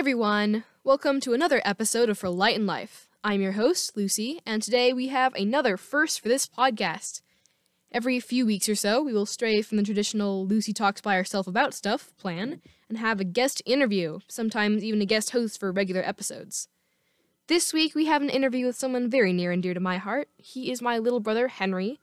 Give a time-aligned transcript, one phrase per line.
[0.00, 0.64] everyone!
[0.82, 3.06] Welcome to another episode of For Light and Life.
[3.22, 7.20] I'm your host, Lucy, and today we have another first for this podcast.
[7.92, 11.46] Every few weeks or so, we will stray from the traditional Lucy talks by herself
[11.46, 16.00] about stuff plan and have a guest interview, sometimes even a guest host for regular
[16.00, 16.68] episodes.
[17.48, 20.30] This week, we have an interview with someone very near and dear to my heart.
[20.38, 22.00] He is my little brother, Henry,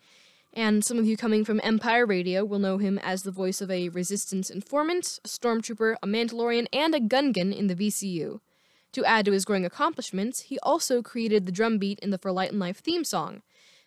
[0.58, 3.70] and some of you coming from Empire Radio will know him as the voice of
[3.70, 8.40] a Resistance informant, a stormtrooper, a Mandalorian, and a Gungan in the VCU.
[8.94, 12.32] To add to his growing accomplishments, he also created the drum beat in the For
[12.32, 13.44] Light and Life theme song.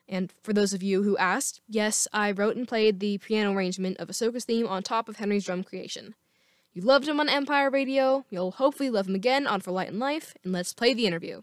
[0.08, 3.96] And for those of you who asked, yes, I wrote and played the piano arrangement
[3.96, 6.14] of Ahsoka's theme on top of Henry's drum creation.
[6.72, 9.98] You loved him on Empire Radio, you'll hopefully love him again on For Light and
[9.98, 11.42] Life, and let's play the interview.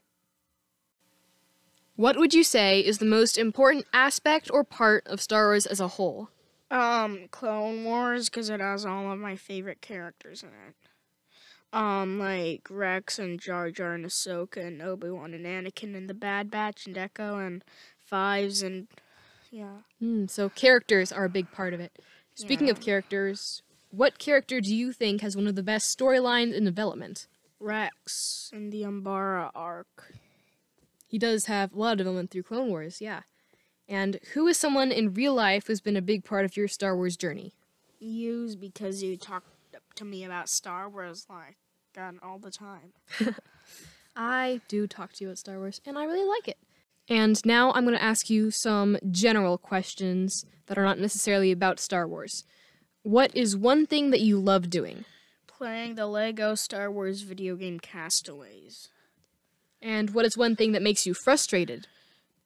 [1.97, 5.79] What would you say is the most important aspect or part of Star Wars as
[5.79, 6.29] a whole?
[6.69, 10.75] Um, Clone Wars, because it has all of my favorite characters in it.
[11.73, 16.13] Um, like Rex and Jar Jar and Ahsoka and Obi Wan and Anakin and the
[16.13, 17.63] Bad Batch and Echo and
[17.99, 18.87] Fives and
[19.51, 19.77] yeah.
[20.01, 21.97] Mm, so characters are a big part of it.
[22.35, 26.63] Speaking of characters, what character do you think has one of the best storylines in
[26.63, 27.27] development?
[27.59, 30.13] Rex and the Umbara arc.
[31.07, 33.21] He does have a lot of development through Clone Wars, yeah.
[33.87, 36.95] And who is someone in real life who's been a big part of your Star
[36.95, 37.53] Wars journey?
[37.99, 39.43] Use because you talk
[39.95, 41.55] to me about Star Wars like
[41.95, 42.93] God all the time.
[44.15, 46.57] I do talk to you about Star Wars, and I really like it.
[47.09, 51.79] And now I'm going to ask you some general questions that are not necessarily about
[51.79, 52.43] Star Wars.
[53.03, 55.05] What is one thing that you love doing?
[55.47, 58.89] Playing the Lego Star Wars video game Castaways.
[59.81, 61.87] And what is one thing that makes you frustrated?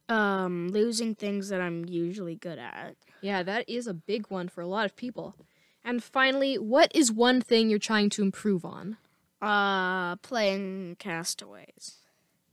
[0.10, 2.96] Um, losing things that I'm usually good at.
[3.22, 5.36] Yeah, that is a big one for a lot of people.
[5.84, 8.98] And finally, what is one thing you're trying to improve on?
[9.42, 11.96] Uh, playing Castaways.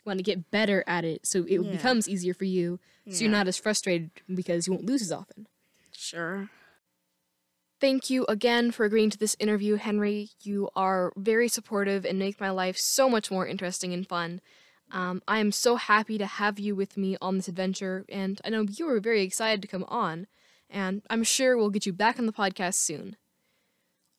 [0.04, 1.70] Want to get better at it so it Yeah.
[1.72, 2.78] becomes easier for you,
[3.10, 5.48] so you're not as frustrated because you won't lose as often.
[5.92, 6.48] Sure.
[7.80, 10.30] Thank you again for agreeing to this interview, Henry.
[10.40, 14.40] You are very supportive and make my life so much more interesting and fun.
[14.90, 18.50] Um, I am so happy to have you with me on this adventure, and I
[18.50, 20.26] know you were very excited to come on,
[20.70, 23.16] and I'm sure we'll get you back on the podcast soon.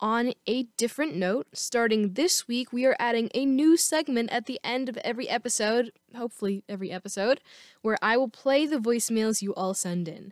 [0.01, 4.59] On a different note, starting this week, we are adding a new segment at the
[4.63, 7.41] end of every episode, hopefully every episode,
[7.81, 10.31] where I will play the voicemails you all send in.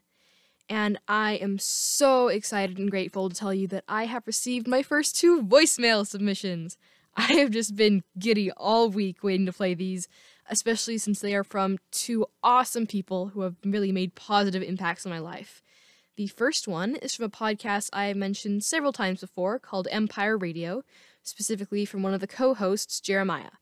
[0.69, 4.83] And I am so excited and grateful to tell you that I have received my
[4.83, 6.77] first two voicemail submissions.
[7.19, 10.07] I have just been giddy all week waiting to play these,
[10.49, 15.11] especially since they are from two awesome people who have really made positive impacts on
[15.11, 15.63] my life.
[16.15, 20.37] The first one is from a podcast I have mentioned several times before called Empire
[20.37, 20.83] Radio,
[21.23, 23.57] specifically from one of the co hosts, Jeremiah.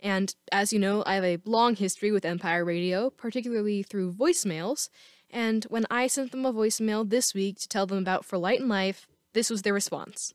[0.00, 4.88] And as you know, I have a long history with Empire Radio, particularly through voicemails.
[5.28, 8.60] And when I sent them a voicemail this week to tell them about For Light
[8.60, 10.32] and Life, this was their response.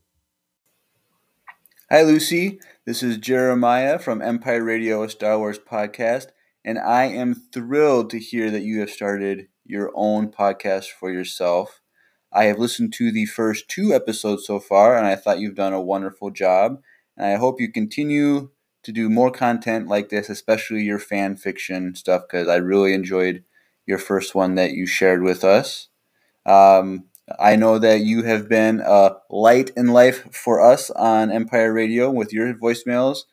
[1.91, 2.61] Hi, Lucy.
[2.85, 6.27] This is Jeremiah from Empire Radio, a Star Wars podcast,
[6.63, 11.81] and I am thrilled to hear that you have started your own podcast for yourself.
[12.31, 15.73] I have listened to the first two episodes so far, and I thought you've done
[15.73, 16.81] a wonderful job.
[17.17, 18.51] And I hope you continue
[18.83, 23.43] to do more content like this, especially your fan fiction stuff, because I really enjoyed
[23.85, 25.89] your first one that you shared with us.
[26.45, 27.09] Um,
[27.39, 32.09] I know that you have been a light in life for us on Empire Radio
[32.09, 33.23] with your voicemails,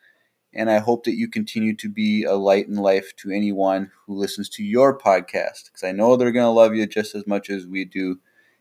[0.55, 4.15] and I hope that you continue to be a light in life to anyone who
[4.17, 7.51] listens to your podcast because I know they're going to love you just as much
[7.51, 8.21] as we do.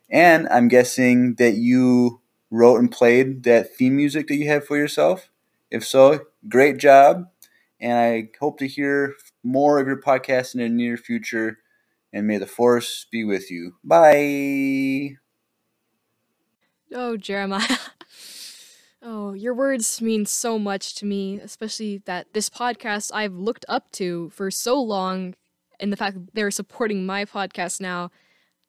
[0.10, 2.22] And I'm guessing that you
[2.52, 5.30] wrote and played that theme music that you have for yourself.
[5.72, 7.28] If so, great job.
[7.80, 11.60] And I hope to hear more of your podcast in the near future.
[12.14, 13.76] And may the force be with you.
[13.84, 15.18] Bye.
[16.94, 17.78] Oh, Jeremiah.
[19.02, 23.92] oh, your words mean so much to me, especially that this podcast I've looked up
[23.94, 25.36] to for so long,
[25.80, 28.10] and the fact that they're supporting my podcast now,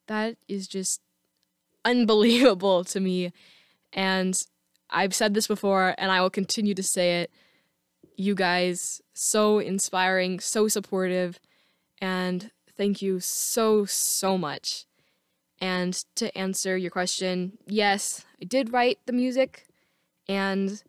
[0.07, 1.01] that is just
[1.85, 3.31] unbelievable to me.
[3.93, 4.39] And
[4.89, 7.31] I've said this before, and I will continue to say it.
[8.17, 11.39] You guys, so inspiring, so supportive,
[12.01, 14.85] and thank you so, so much.
[15.61, 19.67] And to answer your question, yes, I did write the music,
[20.27, 20.81] and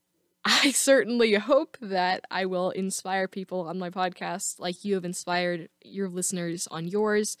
[0.44, 5.68] I certainly hope that I will inspire people on my podcast like you have inspired
[5.82, 7.36] your listeners on yours.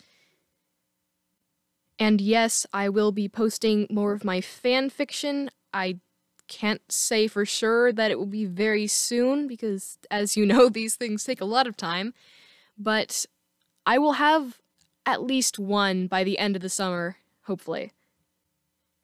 [1.98, 5.50] And yes, I will be posting more of my fan fiction.
[5.72, 6.00] I
[6.48, 10.96] can't say for sure that it will be very soon because, as you know, these
[10.96, 12.14] things take a lot of time.
[12.76, 13.26] But
[13.86, 14.58] I will have
[15.06, 17.92] at least one by the end of the summer, hopefully.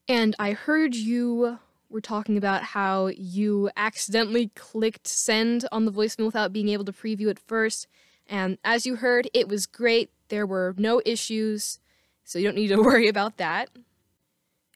[0.09, 1.59] And I heard you
[1.89, 6.93] were talking about how you accidentally clicked send on the voicemail without being able to
[6.93, 7.87] preview it first.
[8.27, 10.11] And as you heard, it was great.
[10.29, 11.81] There were no issues,
[12.25, 13.71] so you don't need to worry about that.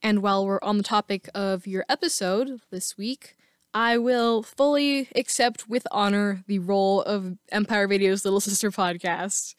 [0.03, 3.37] And while we're on the topic of your episode this week,
[3.73, 9.55] I will fully accept with honor the role of Empire Radio's Little Sister podcast.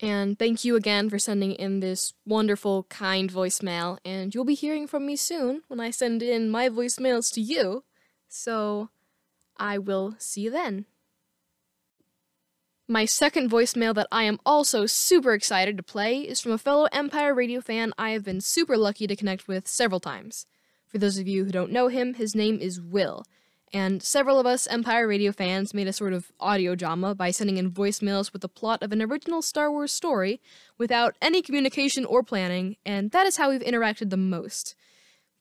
[0.00, 3.98] And thank you again for sending in this wonderful, kind voicemail.
[4.04, 7.84] And you'll be hearing from me soon when I send in my voicemails to you.
[8.28, 8.90] So
[9.56, 10.84] I will see you then.
[12.88, 16.86] My second voicemail that I am also super excited to play is from a fellow
[16.92, 20.46] Empire Radio fan I have been super lucky to connect with several times.
[20.86, 23.24] For those of you who don't know him, his name is Will,
[23.72, 27.56] and several of us Empire Radio fans made a sort of audio drama by sending
[27.56, 30.40] in voicemails with the plot of an original Star Wars story
[30.78, 34.74] without any communication or planning, and that is how we've interacted the most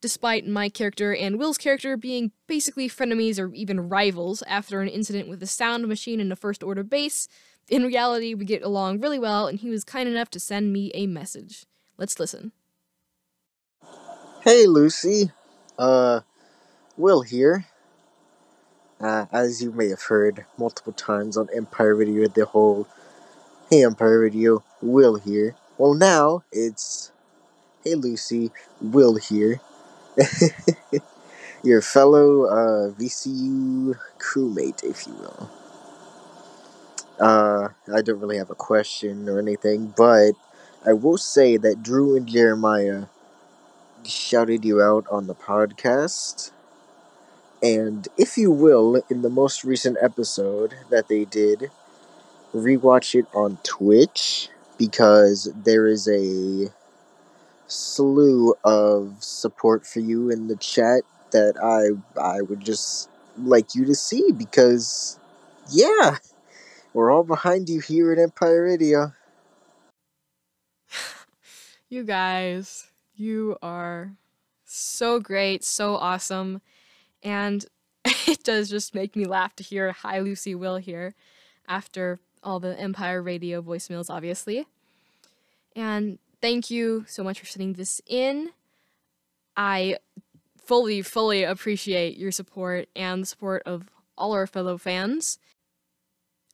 [0.05, 5.27] despite my character and Will's character being basically frenemies or even rivals after an incident
[5.27, 7.27] with a sound machine in a First Order base,
[7.69, 10.91] in reality, we get along really well, and he was kind enough to send me
[10.93, 11.65] a message.
[11.97, 12.51] Let's listen.
[14.43, 15.31] Hey, Lucy.
[15.75, 16.19] Uh,
[16.97, 17.65] Will here.
[19.05, 22.87] Uh, as you may have heard multiple times on Empire Radio, the whole
[23.69, 25.53] Hey Empire Radio, Will here.
[25.77, 27.11] Well, now it's
[27.83, 28.49] Hey Lucy,
[28.81, 29.61] Will here.
[31.63, 35.51] your fellow uh, VCU crewmate, if you will.
[37.19, 40.31] Uh, I don't really have a question or anything, but
[40.83, 43.03] I will say that Drew and Jeremiah
[44.03, 46.49] shouted you out on the podcast.
[47.65, 51.71] And if you will, in the most recent episode that they did,
[52.53, 56.71] rewatch it on Twitch because there is a
[57.65, 61.01] slew of support for you in the chat
[61.31, 65.19] that I I would just like you to see because
[65.71, 66.17] yeah,
[66.93, 69.11] we're all behind you here at Empire Radio.
[71.89, 74.11] you guys, you are
[74.65, 76.61] so great, so awesome,
[77.25, 77.65] and
[78.05, 81.15] it does just make me laugh to hear Hi Lucy Will here
[81.67, 84.67] after all the Empire Radio voicemails, obviously.
[85.75, 88.51] And thank you so much for sending this in.
[89.57, 89.97] I
[90.55, 95.39] fully, fully appreciate your support and the support of all our fellow fans.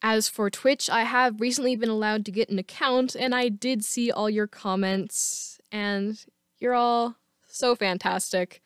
[0.02, 3.86] As for Twitch, I have recently been allowed to get an account, and I did
[3.86, 6.24] see all your comments, and
[6.60, 8.64] you're all so fantastic.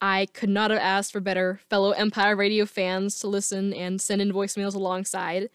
[0.00, 4.22] I could not have asked for better fellow Empire Radio fans to listen and send
[4.22, 5.50] in voicemails alongside.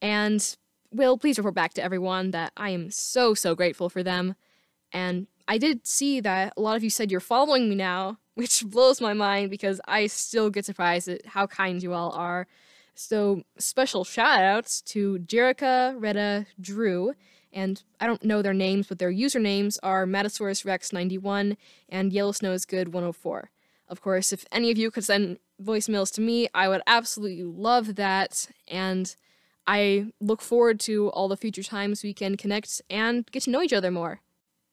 [0.00, 0.56] And
[0.90, 4.34] will please report back to everyone that I am so, so grateful for them.
[4.92, 8.64] And I did see that a lot of you said you're following me now, which
[8.66, 12.46] blows my mind because I still get surprised at how kind you all are.
[12.94, 17.12] So, special shout outs to Jerica, Retta, Drew,
[17.52, 21.58] and I don't know their names, but their usernames are Matasaurus Rex 91
[21.90, 23.50] and Yellow Snow is Good 104.
[23.88, 27.94] Of course, if any of you could send voicemails to me, I would absolutely love
[27.96, 28.48] that.
[28.68, 29.14] And
[29.66, 33.62] I look forward to all the future times we can connect and get to know
[33.62, 34.20] each other more.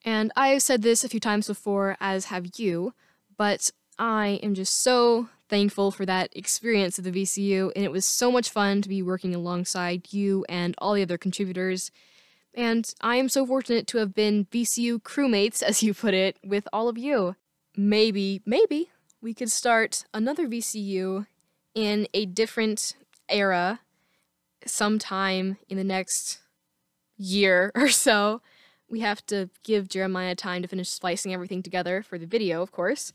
[0.05, 2.93] And I've said this a few times before, as have you,
[3.38, 8.05] but I am just so thankful for that experience at the VCU, and it was
[8.05, 11.91] so much fun to be working alongside you and all the other contributors.
[12.53, 16.67] And I am so fortunate to have been VCU crewmates, as you put it, with
[16.74, 17.36] all of you.
[17.75, 18.89] Maybe, maybe
[19.24, 21.25] we could start another VCU
[21.74, 22.94] in a different
[23.30, 23.80] era
[24.65, 26.39] sometime in the next
[27.18, 28.42] year or so.
[28.89, 32.72] We have to give Jeremiah time to finish splicing everything together for the video, of
[32.72, 33.13] course.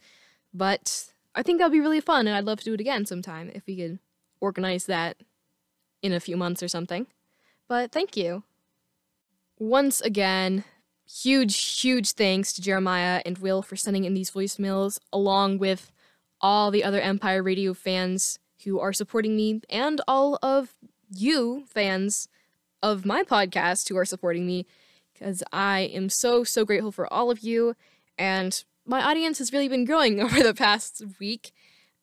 [0.53, 3.05] But I think that would be really fun, and I'd love to do it again
[3.05, 3.99] sometime if we could
[4.41, 5.19] organize that
[6.03, 7.07] in a few months or something.
[7.69, 8.45] But thank you.
[9.59, 10.65] Once again,
[11.07, 15.93] huge, huge thanks to Jeremiah and Will for sending in these voicemails, along with
[16.41, 20.75] all the other Empire Radio fans who are supporting me and all of
[21.11, 22.29] you fans
[22.83, 24.67] of my podcast who are supporting me
[25.13, 27.75] because I am so, so grateful for all of you.
[28.17, 31.53] And my audience has really been growing over the past week.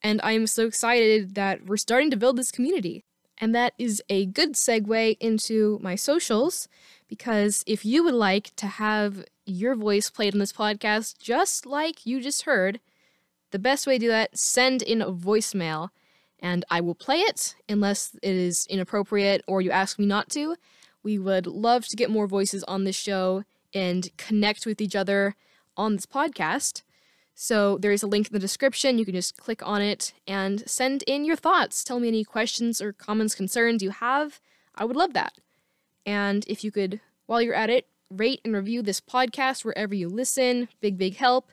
[0.02, 3.04] And I am so excited that we're starting to build this community.
[3.38, 6.68] And that is a good segue into my socials
[7.08, 12.06] because if you would like to have your voice played on this podcast, just like
[12.06, 12.80] you just heard,
[13.56, 15.88] the best way to do that, send in a voicemail
[16.40, 20.56] and I will play it unless it is inappropriate or you ask me not to.
[21.02, 25.36] We would love to get more voices on this show and connect with each other
[25.74, 26.82] on this podcast.
[27.34, 28.98] So there is a link in the description.
[28.98, 31.82] You can just click on it and send in your thoughts.
[31.82, 34.38] Tell me any questions or comments, concerns you have.
[34.74, 35.32] I would love that.
[36.04, 40.10] And if you could, while you're at it, rate and review this podcast wherever you
[40.10, 41.52] listen, big, big help.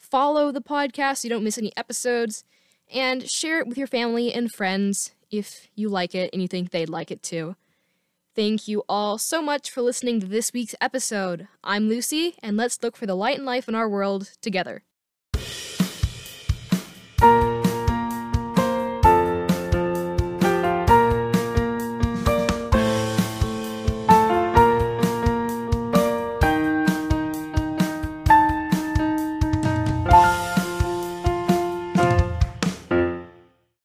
[0.00, 2.42] Follow the podcast so you don't miss any episodes
[2.92, 6.70] and share it with your family and friends if you like it and you think
[6.70, 7.54] they'd like it too.
[8.34, 11.48] Thank you all so much for listening to this week's episode.
[11.62, 14.82] I'm Lucy, and let's look for the light and life in our world together.